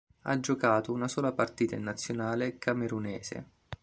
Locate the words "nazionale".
1.83-2.57